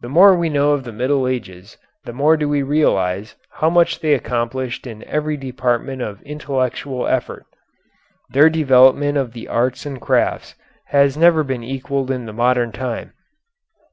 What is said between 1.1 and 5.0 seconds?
Ages the more do we realize how much they accomplished